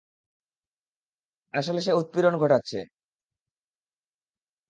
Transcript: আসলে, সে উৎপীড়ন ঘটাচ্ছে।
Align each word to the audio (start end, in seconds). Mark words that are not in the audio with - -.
আসলে, 1.53 1.79
সে 1.81 1.91
উৎপীড়ন 1.93 2.33
ঘটাচ্ছে। 2.37 2.77